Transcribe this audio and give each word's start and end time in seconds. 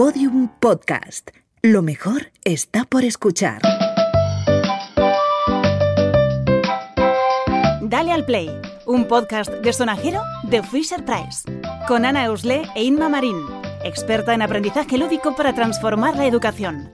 Podium 0.00 0.48
Podcast. 0.60 1.28
Lo 1.60 1.82
mejor 1.82 2.32
está 2.42 2.86
por 2.86 3.04
escuchar. 3.04 3.60
Dale 7.82 8.10
al 8.10 8.24
Play, 8.24 8.48
un 8.86 9.04
podcast 9.04 9.52
de 9.52 9.74
sonajero 9.74 10.22
de 10.44 10.62
Fisher 10.62 11.04
Price, 11.04 11.42
con 11.86 12.06
Ana 12.06 12.24
Eusle 12.24 12.62
e 12.74 12.82
Inma 12.82 13.10
Marín, 13.10 13.44
experta 13.84 14.32
en 14.32 14.40
aprendizaje 14.40 14.96
lúdico 14.96 15.36
para 15.36 15.54
transformar 15.54 16.16
la 16.16 16.24
educación. 16.24 16.90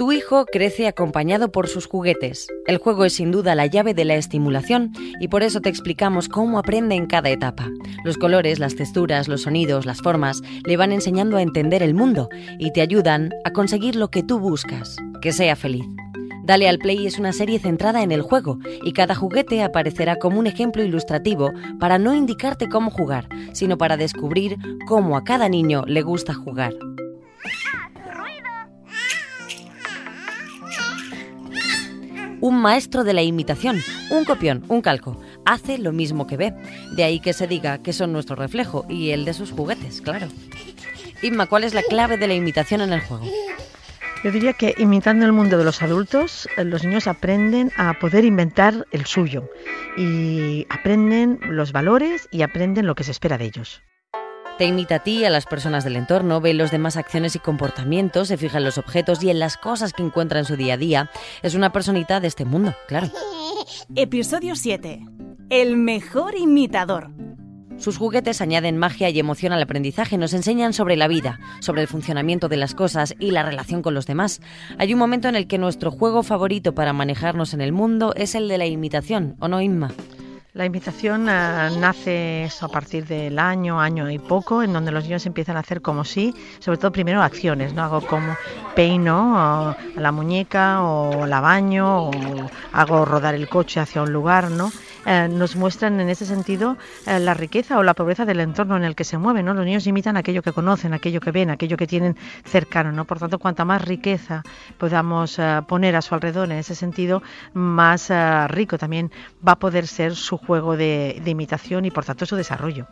Tu 0.00 0.12
hijo 0.12 0.46
crece 0.46 0.88
acompañado 0.88 1.52
por 1.52 1.68
sus 1.68 1.86
juguetes. 1.86 2.46
El 2.66 2.78
juego 2.78 3.04
es 3.04 3.12
sin 3.12 3.30
duda 3.30 3.54
la 3.54 3.66
llave 3.66 3.92
de 3.92 4.06
la 4.06 4.14
estimulación 4.14 4.94
y 5.20 5.28
por 5.28 5.42
eso 5.42 5.60
te 5.60 5.68
explicamos 5.68 6.30
cómo 6.30 6.58
aprende 6.58 6.94
en 6.94 7.04
cada 7.04 7.28
etapa. 7.28 7.68
Los 8.02 8.16
colores, 8.16 8.58
las 8.58 8.76
texturas, 8.76 9.28
los 9.28 9.42
sonidos, 9.42 9.84
las 9.84 10.00
formas 10.00 10.40
le 10.64 10.78
van 10.78 10.92
enseñando 10.92 11.36
a 11.36 11.42
entender 11.42 11.82
el 11.82 11.92
mundo 11.92 12.30
y 12.58 12.72
te 12.72 12.80
ayudan 12.80 13.28
a 13.44 13.50
conseguir 13.50 13.94
lo 13.94 14.10
que 14.10 14.22
tú 14.22 14.38
buscas, 14.38 14.96
que 15.20 15.32
sea 15.34 15.54
feliz. 15.54 15.84
Dale 16.44 16.66
al 16.66 16.78
Play 16.78 17.06
es 17.06 17.18
una 17.18 17.34
serie 17.34 17.58
centrada 17.58 18.02
en 18.02 18.10
el 18.10 18.22
juego 18.22 18.58
y 18.82 18.94
cada 18.94 19.14
juguete 19.14 19.62
aparecerá 19.62 20.16
como 20.16 20.38
un 20.38 20.46
ejemplo 20.46 20.82
ilustrativo 20.82 21.50
para 21.78 21.98
no 21.98 22.14
indicarte 22.14 22.70
cómo 22.70 22.90
jugar, 22.90 23.28
sino 23.52 23.76
para 23.76 23.98
descubrir 23.98 24.56
cómo 24.88 25.18
a 25.18 25.24
cada 25.24 25.50
niño 25.50 25.84
le 25.86 26.00
gusta 26.00 26.32
jugar. 26.32 26.72
Un 32.40 32.60
maestro 32.60 33.04
de 33.04 33.12
la 33.12 33.22
imitación, 33.22 33.80
un 34.10 34.24
copión, 34.24 34.64
un 34.68 34.80
calco. 34.80 35.20
Hace 35.44 35.78
lo 35.78 35.92
mismo 35.92 36.26
que 36.26 36.36
ve. 36.36 36.54
De 36.96 37.04
ahí 37.04 37.20
que 37.20 37.32
se 37.32 37.46
diga 37.46 37.78
que 37.78 37.92
son 37.92 38.12
nuestro 38.12 38.36
reflejo 38.36 38.84
y 38.88 39.10
el 39.10 39.24
de 39.24 39.34
sus 39.34 39.52
juguetes, 39.52 40.00
claro. 40.00 40.28
Inma, 41.22 41.46
¿cuál 41.46 41.64
es 41.64 41.74
la 41.74 41.82
clave 41.82 42.16
de 42.16 42.26
la 42.26 42.34
imitación 42.34 42.80
en 42.80 42.92
el 42.92 43.00
juego? 43.00 43.26
Yo 44.22 44.30
diría 44.30 44.52
que 44.52 44.74
imitando 44.76 45.24
el 45.24 45.32
mundo 45.32 45.56
de 45.56 45.64
los 45.64 45.82
adultos, 45.82 46.46
eh, 46.56 46.64
los 46.64 46.84
niños 46.84 47.06
aprenden 47.06 47.72
a 47.76 47.94
poder 47.98 48.24
inventar 48.24 48.86
el 48.90 49.06
suyo 49.06 49.48
y 49.96 50.66
aprenden 50.68 51.40
los 51.42 51.72
valores 51.72 52.28
y 52.30 52.42
aprenden 52.42 52.86
lo 52.86 52.94
que 52.94 53.04
se 53.04 53.12
espera 53.12 53.38
de 53.38 53.46
ellos. 53.46 53.82
Te 54.60 54.66
imita 54.66 54.96
a 54.96 54.98
ti, 54.98 55.24
a 55.24 55.30
las 55.30 55.46
personas 55.46 55.84
del 55.84 55.96
entorno, 55.96 56.42
ve 56.42 56.52
los 56.52 56.70
demás 56.70 56.98
acciones 56.98 57.34
y 57.34 57.38
comportamientos, 57.38 58.28
se 58.28 58.36
fija 58.36 58.58
en 58.58 58.64
los 58.64 58.76
objetos 58.76 59.22
y 59.22 59.30
en 59.30 59.38
las 59.38 59.56
cosas 59.56 59.94
que 59.94 60.02
encuentra 60.02 60.38
en 60.38 60.44
su 60.44 60.54
día 60.54 60.74
a 60.74 60.76
día. 60.76 61.10
Es 61.40 61.54
una 61.54 61.72
personita 61.72 62.20
de 62.20 62.28
este 62.28 62.44
mundo, 62.44 62.74
claro. 62.86 63.08
Episodio 63.94 64.54
7. 64.54 65.00
El 65.48 65.78
mejor 65.78 66.34
imitador. 66.36 67.10
Sus 67.78 67.96
juguetes 67.96 68.42
añaden 68.42 68.76
magia 68.76 69.08
y 69.08 69.18
emoción 69.18 69.54
al 69.54 69.62
aprendizaje, 69.62 70.18
nos 70.18 70.34
enseñan 70.34 70.74
sobre 70.74 70.98
la 70.98 71.08
vida, 71.08 71.40
sobre 71.60 71.80
el 71.80 71.88
funcionamiento 71.88 72.50
de 72.50 72.58
las 72.58 72.74
cosas 72.74 73.14
y 73.18 73.30
la 73.30 73.42
relación 73.42 73.80
con 73.80 73.94
los 73.94 74.04
demás. 74.04 74.42
Hay 74.76 74.92
un 74.92 74.98
momento 74.98 75.26
en 75.28 75.36
el 75.36 75.46
que 75.46 75.56
nuestro 75.56 75.90
juego 75.90 76.22
favorito 76.22 76.74
para 76.74 76.92
manejarnos 76.92 77.54
en 77.54 77.62
el 77.62 77.72
mundo 77.72 78.12
es 78.14 78.34
el 78.34 78.46
de 78.46 78.58
la 78.58 78.66
imitación, 78.66 79.36
¿o 79.40 79.48
no, 79.48 79.62
Inma? 79.62 79.90
La 80.52 80.64
imitación 80.64 81.28
eh, 81.28 81.70
nace 81.78 82.48
a 82.60 82.66
partir 82.66 83.06
del 83.06 83.38
año, 83.38 83.80
año 83.80 84.10
y 84.10 84.18
poco, 84.18 84.64
en 84.64 84.72
donde 84.72 84.90
los 84.90 85.04
niños 85.04 85.24
empiezan 85.26 85.56
a 85.56 85.60
hacer 85.60 85.80
como 85.80 86.04
si, 86.04 86.34
sobre 86.58 86.76
todo 86.76 86.90
primero 86.90 87.22
acciones, 87.22 87.72
¿no? 87.72 87.84
Hago 87.84 88.00
como 88.00 88.36
peino 88.74 89.38
a 89.38 89.76
la 89.94 90.10
muñeca 90.10 90.82
o 90.82 91.24
la 91.24 91.40
baño 91.40 92.08
o 92.08 92.10
hago 92.72 93.04
rodar 93.04 93.36
el 93.36 93.48
coche 93.48 93.78
hacia 93.78 94.02
un 94.02 94.12
lugar, 94.12 94.50
¿no? 94.50 94.72
Eh, 95.06 95.28
nos 95.30 95.56
muestran 95.56 95.98
en 96.00 96.10
ese 96.10 96.26
sentido 96.26 96.76
eh, 97.06 97.18
la 97.20 97.32
riqueza 97.32 97.78
o 97.78 97.82
la 97.82 97.94
pobreza 97.94 98.26
del 98.26 98.40
entorno 98.40 98.76
en 98.76 98.84
el 98.84 98.94
que 98.94 99.04
se 99.04 99.16
mueven. 99.16 99.46
¿no? 99.46 99.54
Los 99.54 99.64
niños 99.64 99.86
imitan 99.86 100.16
aquello 100.16 100.42
que 100.42 100.52
conocen, 100.52 100.92
aquello 100.92 101.20
que 101.20 101.30
ven, 101.30 101.50
aquello 101.50 101.76
que 101.76 101.86
tienen 101.86 102.16
cercano. 102.44 102.92
¿no? 102.92 103.06
Por 103.06 103.18
tanto, 103.18 103.38
cuanta 103.38 103.64
más 103.64 103.82
riqueza 103.82 104.42
podamos 104.76 105.40
poner 105.66 105.96
a 105.96 106.02
su 106.02 106.14
alrededor 106.14 106.50
en 106.50 106.58
ese 106.58 106.74
sentido, 106.74 107.22
más 107.54 108.10
rico 108.48 108.76
también 108.76 109.10
va 109.46 109.52
a 109.52 109.58
poder 109.58 109.86
ser 109.86 110.14
su 110.14 110.38
juego 110.46 110.76
de, 110.76 111.20
imitación 111.26 111.84
y 111.84 111.90
por 111.90 112.04
tanto 112.04 112.26
su 112.26 112.36
desarrollo. 112.36 112.86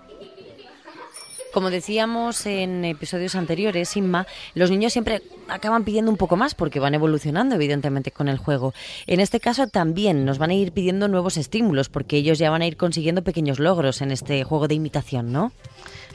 Como 1.52 1.70
decíamos 1.70 2.44
en 2.46 2.84
episodios 2.84 3.34
anteriores, 3.34 3.96
Inma, 3.96 4.26
los 4.54 4.70
niños 4.70 4.92
siempre 4.92 5.22
acaban 5.48 5.82
pidiendo 5.82 6.10
un 6.10 6.18
poco 6.18 6.36
más 6.36 6.54
porque 6.54 6.78
van 6.78 6.94
evolucionando 6.94 7.54
evidentemente 7.54 8.12
con 8.12 8.28
el 8.28 8.36
juego. 8.36 8.74
En 9.06 9.18
este 9.18 9.40
caso 9.40 9.66
también 9.66 10.26
nos 10.26 10.38
van 10.38 10.50
a 10.50 10.54
ir 10.54 10.72
pidiendo 10.72 11.08
nuevos 11.08 11.38
estímulos 11.38 11.88
porque 11.88 12.18
ellos 12.18 12.38
ya 12.38 12.50
van 12.50 12.62
a 12.62 12.66
ir 12.66 12.76
consiguiendo 12.76 13.24
pequeños 13.24 13.58
logros 13.58 14.02
en 14.02 14.10
este 14.10 14.44
juego 14.44 14.68
de 14.68 14.74
imitación, 14.74 15.32
¿no? 15.32 15.52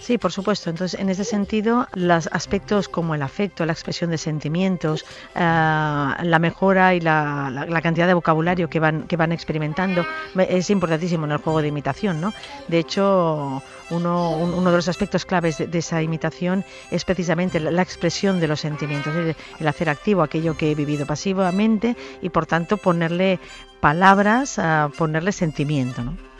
Sí, 0.03 0.17
por 0.17 0.33
supuesto. 0.33 0.69
Entonces, 0.69 0.99
en 0.99 1.07
ese 1.07 1.23
sentido, 1.23 1.87
los 1.93 2.27
aspectos 2.33 2.89
como 2.89 3.15
el 3.15 3.21
afecto, 3.21 3.65
la 3.65 3.71
expresión 3.71 4.09
de 4.09 4.17
sentimientos, 4.17 5.05
eh, 5.33 5.39
la 5.39 6.39
mejora 6.41 6.93
y 6.93 6.99
la, 6.99 7.79
cantidad 7.81 8.05
de 8.05 8.13
vocabulario 8.13 8.69
que 8.69 8.81
van, 8.81 9.03
que 9.03 9.15
van 9.15 9.31
experimentando 9.31 10.05
es 10.35 10.69
importantísimo 10.69 11.23
en 11.23 11.31
el 11.31 11.37
juego 11.37 11.61
de 11.61 11.69
imitación. 11.69 12.19
¿no? 12.19 12.33
De 12.67 12.79
hecho, 12.79 13.63
uno, 13.91 14.31
uno 14.31 14.71
de 14.71 14.75
los 14.75 14.89
aspectos 14.89 15.23
claves 15.23 15.59
de, 15.59 15.79
esa 15.79 16.01
imitación 16.01 16.65
es 16.91 17.05
precisamente 17.05 17.61
la, 17.61 17.81
expresión 17.81 18.41
de 18.41 18.49
los 18.49 18.59
sentimientos, 18.59 19.15
el, 19.15 19.37
el 19.57 19.67
hacer 19.69 19.87
activo 19.87 20.21
aquello 20.21 20.57
que 20.57 20.71
he 20.71 20.75
vivido 20.75 21.05
pasivamente 21.05 21.95
y, 22.21 22.27
por 22.27 22.45
tanto, 22.45 22.75
ponerle 22.75 23.39
palabras, 23.79 24.59
a 24.59 24.89
ponerle 24.97 25.31
sentimiento. 25.31 26.03
¿no? 26.03 26.32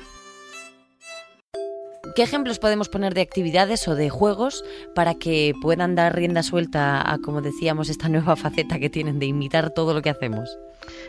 ¿Qué 2.16 2.22
ejemplos 2.22 2.60
podemos 2.60 2.90
poner 2.90 3.16
de 3.16 3.22
actividades 3.22 3.88
o 3.88 3.96
de 3.96 4.12
juegos 4.12 4.64
para 4.94 5.16
que 5.16 5.54
puedan 5.64 5.96
dar 5.96 6.16
rienda 6.16 6.44
suelta 6.44 7.02
a, 7.12 7.18
como 7.18 7.42
decíamos, 7.42 7.90
esta 7.90 8.08
nueva 8.08 8.36
faceta 8.36 8.78
que 8.78 8.90
tienen 8.90 9.18
de 9.18 9.26
imitar 9.26 9.72
todo 9.72 9.96
lo 9.96 10.02
que 10.04 10.12
hacemos? 10.12 10.58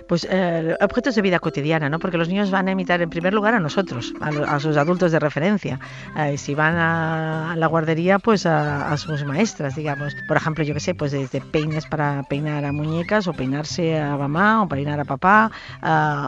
Pues 0.09 0.27
eh, 0.31 0.77
objetos 0.81 1.15
de 1.15 1.23
vida 1.23 1.39
cotidiana, 1.39 1.89
¿no? 1.89 1.99
Porque 1.99 2.19
los 2.19 2.29
niños 2.29 2.51
van 2.51 2.69
a 2.69 2.73
imitar 2.73 3.01
en 3.01 3.11
primer 3.11 3.33
lugar 3.33 3.55
a 3.55 3.61
nosotros, 3.61 4.13
a, 4.21 4.61
sus 4.61 4.77
adultos 4.77 5.13
de 5.13 5.19
referencia. 5.19 5.81
Eh, 6.19 6.37
si 6.37 6.55
van 6.55 6.77
a, 6.77 7.55
la 7.57 7.67
guardería, 7.67 8.19
pues 8.19 8.47
a, 8.47 8.97
sus 8.97 9.25
maestras, 9.25 9.75
digamos. 9.77 10.15
Por 10.29 10.37
ejemplo, 10.37 10.65
yo 10.65 10.75
qué 10.75 10.81
sé, 10.81 10.95
pues 10.95 11.13
desde 11.13 11.41
peines 11.41 11.87
para 11.87 12.23
peinar 12.29 12.65
a 12.65 12.73
muñecas 12.73 13.27
o 13.27 13.33
peinarse 13.33 13.99
a 13.99 14.17
mamá 14.17 14.63
o 14.63 14.69
peinar 14.69 15.01
a 15.01 15.05
papá, 15.05 15.51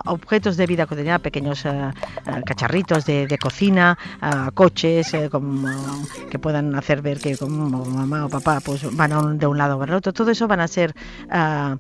objetos 0.07 0.57
de 0.57 0.67
vida 0.67 0.87
cotidiana, 0.87 1.19
pequeños 1.19 1.65
eh, 1.65 1.91
cacharritos 2.45 3.05
de, 3.07 3.39
cocina, 3.41 3.99
coches 4.67 5.13
como, 5.31 5.69
que 6.29 6.39
puedan 6.41 6.75
hacer 6.75 7.01
ver 7.01 7.19
que 7.21 7.37
como 7.37 7.85
mamá 7.85 8.27
o 8.27 8.29
papá 8.29 8.59
pues 8.59 8.83
van 8.97 9.39
de 9.39 9.47
un 9.47 9.59
lado 9.59 9.79
para 9.79 9.93
el 9.93 9.99
otro. 9.99 10.13
Todo 10.13 10.33
eso 10.33 10.49
van 10.49 10.59
a 10.61 10.67
ser 10.67 10.93
a 11.31 11.79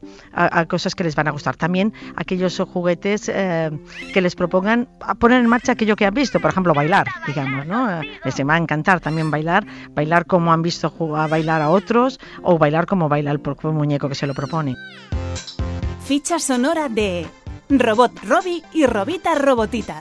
cosas 0.68 0.94
que 0.94 1.02
les 1.02 1.16
van 1.16 1.26
a 1.26 1.32
gustar 1.32 1.56
también 1.56 1.92
aquellos 2.14 2.56
juguetes 2.72 3.28
eh, 3.28 3.70
que 4.14 4.20
les 4.20 4.36
propongan 4.36 4.88
poner 5.18 5.40
en 5.40 5.48
marcha 5.48 5.72
aquello 5.72 5.96
que 5.96 6.06
han 6.06 6.14
visto, 6.14 6.38
por 6.38 6.50
ejemplo, 6.52 6.74
bailar, 6.74 7.08
digamos, 7.26 7.66
¿no? 7.66 8.00
Les 8.24 8.34
va 8.36 8.54
a 8.54 8.58
encantar 8.58 9.00
también 9.00 9.32
bailar, 9.32 9.66
bailar 9.90 10.26
como 10.26 10.52
han 10.52 10.62
visto 10.62 10.92
a 11.16 11.26
bailar 11.26 11.62
a 11.62 11.70
otros 11.70 12.20
o 12.42 12.56
bailar 12.56 12.86
como 12.86 13.08
baila 13.08 13.32
el 13.32 13.40
propio 13.40 13.72
muñeco 13.72 14.08
que 14.08 14.14
se 14.14 14.28
lo 14.28 14.34
propone. 14.34 14.76
Ficha 16.04 16.38
sonora 16.38 16.88
de 16.88 17.26
Robot 17.68 18.12
Robbie 18.22 18.62
y 18.72 18.86
Robita 18.86 19.34
Robotita. 19.34 20.00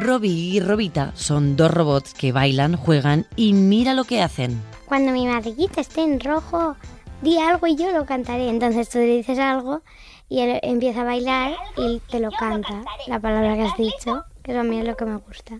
Robbie 0.00 0.30
y 0.30 0.60
Robita 0.60 1.10
son 1.16 1.56
dos 1.56 1.72
robots 1.72 2.14
que 2.14 2.30
bailan, 2.30 2.76
juegan 2.76 3.26
y 3.34 3.52
mira 3.52 3.94
lo 3.94 4.04
que 4.04 4.22
hacen. 4.22 4.62
Cuando 4.86 5.10
mi 5.10 5.26
madriguita 5.26 5.80
esté 5.80 6.02
en 6.02 6.20
rojo, 6.20 6.76
di 7.20 7.36
algo 7.38 7.66
y 7.66 7.74
yo 7.74 7.90
lo 7.90 8.06
cantaré. 8.06 8.48
Entonces 8.48 8.88
tú 8.88 8.98
le 8.98 9.16
dices 9.16 9.40
algo 9.40 9.82
y 10.28 10.38
él 10.38 10.60
empieza 10.62 11.00
a 11.00 11.04
bailar 11.04 11.56
y 11.76 12.00
te 12.12 12.20
lo 12.20 12.30
canta, 12.30 12.84
la 13.08 13.18
palabra 13.18 13.56
que 13.56 13.62
has 13.62 13.76
dicho, 13.76 14.24
que 14.44 14.52
eso 14.52 14.60
a 14.60 14.62
mí 14.62 14.78
es 14.78 14.86
lo 14.86 14.96
que 14.96 15.04
me 15.04 15.16
gusta. 15.16 15.56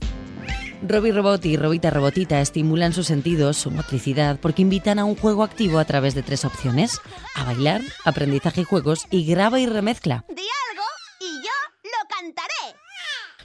Robbie 0.87 1.11
Robot 1.11 1.45
y 1.45 1.57
Robita 1.57 1.91
Robotita 1.91 2.41
estimulan 2.41 2.93
sus 2.93 3.09
sentidos, 3.09 3.57
su 3.57 3.73
motricidad, 3.73 4.39
porque 4.41 4.63
invitan 4.63 5.01
a 5.01 5.05
un 5.05 5.17
juego 5.17 5.43
activo 5.43 5.81
a 5.81 5.85
través 5.85 6.15
de 6.15 6.23
tres 6.23 6.45
opciones: 6.45 7.01
a 7.35 7.43
bailar, 7.43 7.81
aprendizaje 8.05 8.61
y 8.61 8.65
juegos 8.65 9.09
y 9.11 9.25
graba 9.25 9.59
y 9.59 9.67
remezcla. 9.67 10.25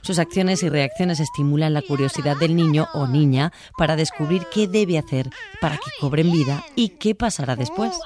Sus 0.04 0.18
acciones 0.18 0.62
y 0.62 0.68
reacciones 0.68 1.18
estimulan 1.18 1.72
la 1.72 1.80
curiosidad 1.80 2.36
del 2.36 2.54
niño 2.54 2.88
o 2.92 3.06
niña 3.06 3.52
para 3.78 3.96
descubrir 3.96 4.46
qué 4.52 4.68
debe 4.68 4.98
hacer 4.98 5.30
para 5.62 5.76
que 5.76 5.90
cobren 5.98 6.30
vida 6.30 6.62
y 6.76 6.90
qué 6.90 7.14
pasará 7.14 7.56
después. 7.56 7.98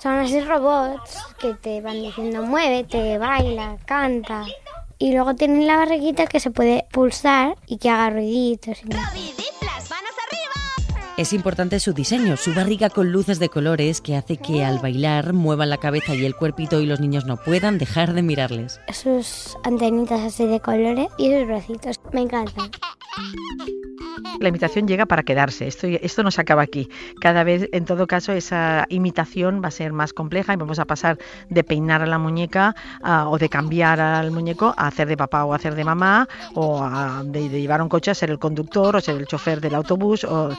Son 0.00 0.12
así 0.12 0.40
robots 0.40 1.18
que 1.40 1.54
te 1.54 1.80
van 1.80 2.00
diciendo 2.00 2.44
muévete, 2.44 3.18
baila, 3.18 3.78
canta. 3.84 4.46
Y 4.98 5.12
luego 5.12 5.34
tienen 5.34 5.66
la 5.66 5.76
barriguita 5.76 6.26
que 6.26 6.38
se 6.38 6.52
puede 6.52 6.86
pulsar 6.92 7.56
y 7.66 7.78
que 7.78 7.90
haga 7.90 8.10
ruiditos. 8.10 8.78
Y 8.84 9.39
es 11.20 11.34
importante 11.34 11.80
su 11.80 11.92
diseño, 11.92 12.38
su 12.38 12.54
barriga 12.54 12.88
con 12.88 13.12
luces 13.12 13.38
de 13.38 13.50
colores 13.50 14.00
que 14.00 14.16
hace 14.16 14.38
que 14.38 14.64
al 14.64 14.78
bailar 14.78 15.34
muevan 15.34 15.68
la 15.68 15.76
cabeza 15.76 16.14
y 16.14 16.24
el 16.24 16.34
cuerpito 16.34 16.80
y 16.80 16.86
los 16.86 16.98
niños 16.98 17.26
no 17.26 17.36
puedan 17.36 17.76
dejar 17.76 18.14
de 18.14 18.22
mirarles. 18.22 18.80
Sus 18.90 19.54
antenitas 19.62 20.20
así 20.20 20.46
de 20.46 20.60
colores 20.60 21.08
y 21.18 21.30
sus 21.30 21.46
bracitos, 21.46 22.00
me 22.14 22.22
encantan. 22.22 22.70
La 24.40 24.48
imitación 24.48 24.86
llega 24.86 25.06
para 25.06 25.22
quedarse, 25.22 25.66
esto, 25.66 25.86
esto 25.86 26.22
no 26.22 26.30
se 26.30 26.40
acaba 26.40 26.62
aquí. 26.62 26.88
Cada 27.20 27.44
vez, 27.44 27.68
en 27.72 27.84
todo 27.84 28.06
caso, 28.06 28.32
esa 28.32 28.86
imitación 28.88 29.60
va 29.62 29.68
a 29.68 29.70
ser 29.70 29.92
más 29.92 30.12
compleja 30.12 30.52
y 30.52 30.56
vamos 30.56 30.78
a 30.78 30.84
pasar 30.84 31.18
de 31.48 31.64
peinar 31.64 32.02
a 32.02 32.06
la 32.06 32.18
muñeca 32.18 32.74
o 33.02 33.38
de 33.38 33.48
cambiar 33.48 34.00
al 34.00 34.30
muñeco 34.30 34.74
a 34.76 34.86
hacer 34.86 35.08
de 35.08 35.16
papá 35.16 35.44
o 35.44 35.54
hacer 35.54 35.74
de 35.74 35.84
mamá 35.84 36.28
o 36.54 36.82
de, 37.24 37.48
llevar 37.48 37.82
un 37.82 37.88
coche 37.88 38.10
a 38.10 38.14
ser 38.14 38.30
el 38.30 38.38
conductor 38.38 38.96
o 38.96 39.00
ser 39.00 39.16
el 39.16 39.26
chofer 39.26 39.60
del 39.60 39.74
autobús 39.74 40.24
o 40.24 40.50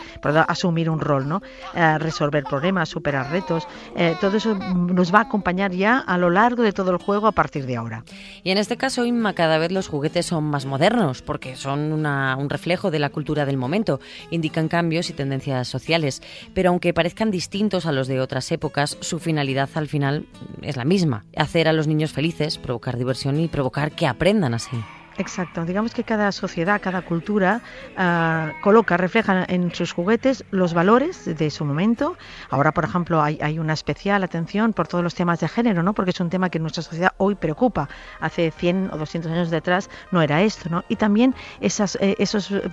asumir 0.47 0.89
un 0.89 0.99
rol, 0.99 1.27
¿no? 1.27 1.41
Eh, 1.73 1.97
resolver 1.97 2.43
problemas, 2.43 2.89
superar 2.89 3.31
retos. 3.31 3.67
Eh, 3.95 4.15
todo 4.19 4.37
eso 4.37 4.55
nos 4.55 5.13
va 5.13 5.19
a 5.19 5.21
acompañar 5.23 5.71
ya 5.71 5.99
a 5.99 6.17
lo 6.17 6.29
largo 6.29 6.63
de 6.63 6.71
todo 6.71 6.91
el 6.91 6.97
juego 6.97 7.27
a 7.27 7.31
partir 7.31 7.65
de 7.65 7.77
ahora. 7.77 8.03
Y 8.43 8.51
en 8.51 8.57
este 8.57 8.77
caso, 8.77 9.05
Inma, 9.05 9.33
cada 9.33 9.57
vez 9.57 9.71
los 9.71 9.87
juguetes 9.87 10.25
son 10.25 10.45
más 10.45 10.65
modernos 10.65 11.21
porque 11.21 11.55
son 11.55 12.05
un 12.05 12.49
reflejo 12.49 12.91
de 12.91 12.99
la 12.99 13.09
cultura 13.09 13.45
del 13.51 13.57
momento, 13.57 14.00
indican 14.31 14.68
cambios 14.68 15.09
y 15.09 15.13
tendencias 15.13 15.68
sociales, 15.68 16.21
pero 16.53 16.69
aunque 16.69 16.94
parezcan 16.94 17.30
distintos 17.30 17.86
a 17.86 17.92
los 17.92 18.07
de 18.07 18.19
otras 18.19 18.51
épocas, 18.51 18.98
su 19.01 19.19
finalidad 19.19 19.69
al 19.75 19.88
final 19.88 20.25
es 20.62 20.77
la 20.77 20.86
misma, 20.86 21.25
hacer 21.36 21.68
a 21.68 21.74
los 21.74 21.88
niños 21.88 22.13
felices, 22.13 22.57
provocar 22.57 22.98
diversión 22.98 23.39
y 23.39 23.48
provocar 23.48 23.92
que 23.92 24.07
aprendan 24.07 24.53
así. 24.53 24.77
Exacto, 25.21 25.65
digamos 25.65 25.94
que 25.94 26.03
cada 26.03 26.31
sociedad, 26.31 26.81
cada 26.81 27.03
cultura 27.03 27.62
uh, 27.95 28.59
coloca, 28.63 28.97
refleja 28.97 29.45
en 29.47 29.71
sus 29.71 29.94
juguetes 29.94 30.44
los 30.50 30.73
valores 30.73 31.25
de 31.25 31.51
su 31.51 31.63
momento. 31.63 32.18
Ahora, 32.50 32.71
por 32.71 32.85
ejemplo, 32.85 33.21
hay, 33.21 33.38
hay, 33.39 33.59
una 33.59 33.73
especial 33.73 34.23
atención 34.23 34.73
por 34.73 34.88
todos 34.88 35.03
los 35.03 35.13
temas 35.13 35.39
de 35.39 35.47
género, 35.47 35.83
¿no? 35.83 35.94
porque 35.94 36.09
es 36.09 36.19
un 36.19 36.31
tema 36.31 36.50
que 36.50 36.57
nuestra 36.57 36.81
sociedad 36.81 37.13
hoy 37.18 37.35
preocupa. 37.35 37.88
Hace 38.19 38.50
100 38.50 38.89
o 38.94 38.97
200 38.97 39.31
años 39.31 39.51
detrás 39.51 39.91
no 40.09 40.23
era 40.23 40.41
esto. 40.41 40.69
¿no? 40.71 40.83
Y 40.89 40.95
también 40.95 41.35
esas, 41.59 42.00
eh, 42.01 42.15
esos, 42.17 42.50
eh, 42.50 42.63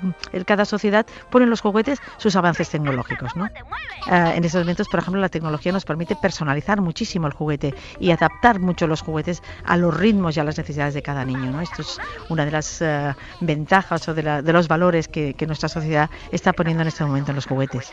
cada 0.46 0.64
sociedad 0.64 1.04
pone 1.28 1.44
en 1.44 1.50
los 1.50 1.60
juguetes 1.60 2.00
sus 2.16 2.34
avances 2.34 2.70
tecnológicos. 2.70 3.36
¿no? 3.36 3.44
Uh, 3.44 4.32
en 4.36 4.42
estos 4.42 4.62
momentos, 4.62 4.88
por 4.88 5.00
ejemplo, 5.00 5.20
la 5.20 5.28
tecnología 5.28 5.70
nos 5.70 5.84
permite 5.84 6.16
personalizar 6.16 6.80
muchísimo 6.80 7.26
el 7.26 7.34
juguete 7.34 7.74
y 8.00 8.10
adaptar 8.10 8.58
mucho 8.58 8.86
los 8.86 9.02
juguetes 9.02 9.42
a 9.66 9.76
los 9.76 9.94
ritmos 9.94 10.38
y 10.38 10.40
a 10.40 10.44
las 10.44 10.56
necesidades 10.56 10.94
de 10.94 11.02
cada 11.02 11.26
niño. 11.26 11.52
¿no? 11.52 11.60
Esto 11.60 11.82
es 11.82 11.98
una 12.38 12.44
de 12.44 12.52
las 12.52 12.80
uh, 12.80 13.14
ventajas 13.40 14.08
o 14.08 14.14
de, 14.14 14.22
la, 14.22 14.42
de, 14.42 14.52
los 14.52 14.68
valores 14.68 15.08
que, 15.08 15.34
que 15.34 15.46
nuestra 15.46 15.68
sociedad 15.68 16.08
está 16.30 16.52
poniendo 16.52 16.82
en 16.82 16.88
este 16.88 17.04
momento 17.04 17.32
en 17.32 17.36
los 17.36 17.46
juguetes. 17.46 17.92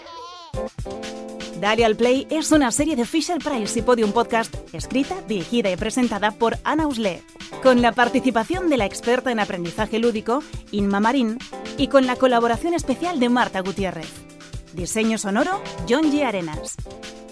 Dale 1.60 1.86
al 1.86 1.96
Play 1.96 2.28
es 2.30 2.52
una 2.52 2.72
serie 2.72 2.96
de 2.96 3.06
Fisher 3.06 3.40
Price 3.40 3.80
y 3.80 3.82
Podium 3.82 4.12
Podcast 4.12 4.54
escrita, 4.74 5.16
dirigida 5.28 5.72
y 5.72 5.78
presentada 5.78 6.32
por 6.32 6.58
Ana 6.64 6.86
Usle, 6.86 7.24
con 7.64 7.82
la 7.82 7.92
participación 7.92 8.70
de 8.70 8.78
la 8.78 8.86
experta 8.86 9.32
en 9.32 9.40
aprendizaje 9.40 9.98
lúdico, 9.98 10.44
Inma 10.72 11.00
Marín, 11.00 11.40
y 11.78 11.88
con 11.88 12.06
la 12.06 12.16
colaboración 12.16 12.74
especial 12.74 13.20
de 13.20 13.30
Marta 13.30 13.62
Gutiérrez. 13.62 14.12
Diseño 14.74 15.18
sonoro, 15.18 15.62
John 15.90 16.12
G. 16.12 16.24
Arenas. 16.24 16.76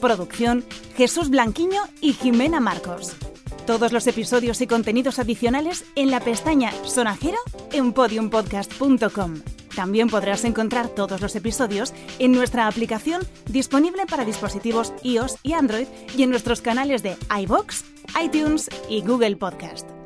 Producción, 0.02 0.66
Jesús 0.96 1.30
Blanquiño 1.30 1.82
y 2.02 2.14
Jimena 2.14 2.60
Marcos. 2.60 3.16
Todos 3.66 3.94
los 3.94 4.08
episodios 4.08 4.60
y 4.60 4.68
contenidos 4.68 5.20
adicionales 5.20 5.86
en 5.96 6.12
la 6.12 6.20
pestaña 6.20 6.72
Sonajero 6.84 7.38
en 7.72 7.94
podiumpodcast.com. 7.94 9.42
También 9.74 10.10
podrás 10.10 10.44
encontrar 10.44 10.90
todos 10.90 11.22
los 11.22 11.36
episodios 11.36 11.94
en 12.20 12.34
nuestra 12.34 12.68
aplicación 12.68 13.24
disponible 13.48 14.06
para 14.06 14.26
dispositivos 14.26 14.94
iOS 15.02 15.38
y 15.44 15.54
Android 15.54 15.88
y 16.16 16.24
en 16.24 16.30
nuestros 16.30 16.62
canales 16.62 17.04
de 17.04 17.16
iBox, 17.42 17.86
iTunes 18.22 18.70
y 18.90 19.02
Google 19.02 19.38
Podcast. 19.38 20.03